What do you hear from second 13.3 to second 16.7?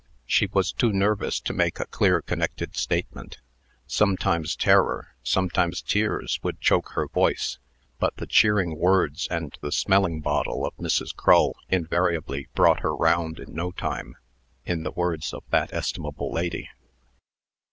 in no time," in the words of that estimable lady.